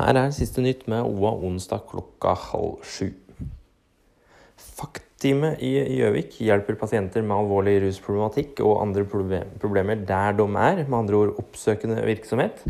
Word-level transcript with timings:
Her 0.00 0.16
er 0.16 0.30
siste 0.32 0.62
nytt 0.64 0.86
med 0.88 1.04
OA 1.04 1.34
onsdag 1.44 1.82
klokka 1.90 2.30
halv 2.46 2.78
sju. 2.88 3.10
FACT-teamet 4.56 5.60
i 5.60 5.74
Gjøvik 5.98 6.38
hjelper 6.40 6.78
pasienter 6.80 7.20
med 7.20 7.36
alvorlig 7.36 7.74
rusproblematikk 7.82 8.62
og 8.64 8.78
andre 8.80 9.04
problemer 9.04 10.00
der 10.08 10.38
de 10.38 10.46
er, 10.46 10.80
med 10.86 10.96
andre 11.02 11.18
ord 11.18 11.34
oppsøkende 11.42 12.00
virksomhet. 12.06 12.64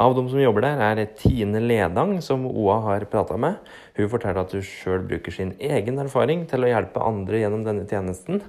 Av 0.00 0.16
de 0.16 0.24
som 0.30 0.40
jobber 0.40 0.64
der, 0.64 0.80
er 0.80 1.12
Tine 1.20 1.60
Ledang, 1.60 2.16
som 2.24 2.48
OA 2.48 2.80
har 2.88 3.04
prata 3.12 3.36
med. 3.36 3.60
Hun 3.98 4.08
forteller 4.16 4.46
at 4.46 4.56
hun 4.56 4.64
sjøl 4.64 5.04
bruker 5.04 5.36
sin 5.36 5.52
egen 5.60 6.00
erfaring 6.00 6.48
til 6.48 6.64
å 6.64 6.72
hjelpe 6.72 7.04
andre 7.04 7.44
gjennom 7.44 7.68
denne 7.68 7.84
tjenesten. 7.90 8.40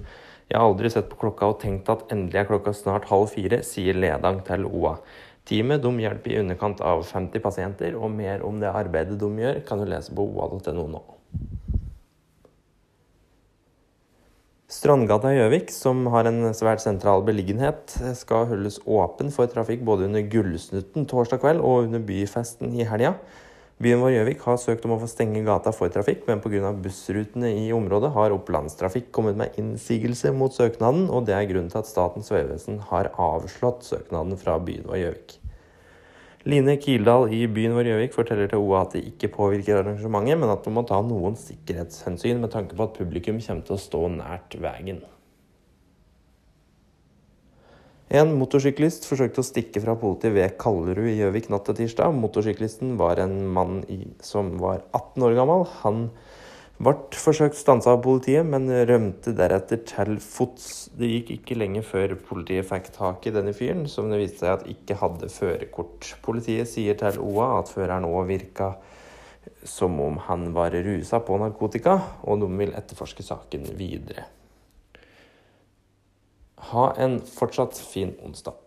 Jeg 0.47 0.56
har 0.61 0.71
aldri 0.71 0.93
sett 0.93 1.11
på 1.11 1.20
klokka 1.20 1.52
og 1.52 1.60
tenkt 1.68 1.92
at 1.92 2.07
endelig 2.16 2.46
er 2.46 2.47
klokka 2.47 2.71
snart 2.71 3.11
halv 3.11 3.28
fire, 3.36 3.60
sier 3.68 4.00
Ledang 4.00 4.39
til 4.47 4.70
OA. 4.71 5.02
Teamet 5.46 5.83
de 5.83 5.92
hjelper 6.01 6.33
i 6.33 6.39
underkant 6.42 6.79
av 6.82 7.04
50 7.06 7.43
pasienter, 7.43 7.93
og 7.93 8.10
mer 8.14 8.42
om 8.46 8.57
det 8.61 8.71
arbeidet 8.71 9.20
de 9.21 9.29
gjør, 9.43 9.61
kan 9.68 9.82
du 9.82 9.86
lese 9.89 10.14
på 10.15 10.25
oa.no 10.25 10.87
nå. 10.89 11.04
Strandgata 14.75 15.29
i 15.29 15.37
Gjøvik, 15.37 15.70
som 15.71 16.01
har 16.10 16.25
en 16.25 16.50
svært 16.57 16.82
sentral 16.82 17.21
beliggenhet, 17.28 17.93
skal 18.18 18.47
holdes 18.50 18.79
åpen 18.89 19.29
for 19.32 19.47
trafikk 19.47 19.86
både 19.86 20.10
under 20.10 20.25
Gullsnutten 20.25 21.06
torsdag 21.07 21.43
kveld 21.43 21.62
og 21.62 21.86
under 21.86 22.01
byfesten 22.04 22.73
i 22.73 22.87
helga. 22.89 23.14
Byen 23.75 24.00
vår 24.00 24.14
Gjøvik 24.14 24.43
har 24.47 24.60
søkt 24.61 24.86
om 24.88 24.93
å 24.96 24.97
få 25.02 25.07
stenge 25.11 25.42
gata 25.43 25.74
for 25.75 25.92
trafikk, 25.92 26.21
men 26.29 26.39
pga. 26.39 26.70
bussrutene 26.79 27.50
i 27.65 27.74
området 27.75 28.14
har 28.15 28.32
Opplandstrafikk 28.32 29.10
kommet 29.11 29.36
med 29.36 29.57
innsigelse 29.60 30.32
mot 30.32 30.56
søknaden, 30.56 31.10
og 31.11 31.25
det 31.28 31.36
er 31.36 31.50
grunnen 31.50 31.68
til 31.74 31.82
at 31.82 31.89
Statens 31.89 32.31
vegvesen 32.31 32.80
har 32.88 33.11
avslått 33.20 33.84
søknaden 33.84 34.39
fra 34.39 34.56
byen 34.64 34.88
vår 34.88 35.02
Gjøvik. 35.02 35.36
Line 36.48 36.78
Kildahl 36.80 37.28
i 37.36 37.42
byen 37.52 37.76
vår 37.76 37.90
Gjøvik 37.90 38.16
forteller 38.16 38.48
til 38.48 38.64
OA 38.64 38.86
at 38.86 38.96
det 38.96 39.03
ikke 39.09 39.34
påvirker 39.34 39.81
arrangementet, 39.81 40.40
men 40.40 40.56
at 40.56 40.64
de 40.64 40.72
må 40.72 40.86
ta 40.88 41.02
noen 41.03 41.36
sikkerhetshensyn 41.36 42.40
med 42.40 42.56
tanke 42.56 42.80
på 42.80 42.88
at 42.88 42.96
publikum 42.96 43.44
kommer 43.44 43.68
til 43.68 43.76
å 43.76 43.81
stå 43.81 44.06
nært 44.16 44.56
veien. 44.56 45.03
En 48.14 48.36
motorsyklist 48.38 49.08
forsøkte 49.09 49.42
å 49.42 49.45
stikke 49.48 49.81
fra 49.81 49.95
politiet 49.98 50.36
ved 50.36 50.58
Kallerud 50.61 51.08
i 51.09 51.16
Gjøvik 51.17 51.48
natt 51.50 51.66
til 51.66 51.80
tirsdag. 51.80 52.14
Motorsyklisten 52.14 53.00
var 53.00 53.17
en 53.23 53.39
mann 53.50 53.80
som 54.22 54.52
var 54.62 54.84
18 54.94 55.25
år 55.25 55.34
gammel. 55.39 55.66
Han 55.81 56.03
ble 56.78 56.94
forsøkt 57.17 57.58
stansa 57.58 57.95
av 57.95 58.03
politiet, 58.06 58.45
men 58.45 58.70
rømte 58.70 59.34
deretter 59.34 59.81
til 59.89 60.20
fots. 60.22 60.92
Det 60.94 61.09
gikk 61.09 61.34
ikke 61.39 61.58
lenge 61.58 61.81
før 61.88 62.14
politiet 62.30 62.70
fikk 62.70 62.92
tak 62.94 63.25
i 63.25 63.34
denne 63.34 63.56
fyren, 63.58 63.88
som 63.89 64.14
det 64.14 64.22
viste 64.22 64.44
seg 64.44 64.53
at 64.53 64.69
ikke 64.69 65.00
hadde 65.02 65.31
førerkort. 65.34 66.14
Politiet 66.22 66.69
sier 66.69 67.02
til 67.02 67.17
OA 67.25 67.56
at 67.58 67.73
føreren 67.73 68.06
òg 68.06 68.30
virka 68.30 68.75
som 69.66 69.97
om 70.02 70.22
han 70.28 70.52
var 70.53 70.78
rusa 70.86 71.25
på 71.25 71.42
narkotika, 71.42 71.97
og 72.30 72.45
de 72.45 72.53
vil 72.62 72.78
etterforske 72.78 73.25
saken 73.25 73.72
videre. 73.80 74.30
Ha 76.72 76.94
en 76.98 77.20
fortsatt 77.22 77.78
fin 77.78 78.16
onsdag. 78.26 78.65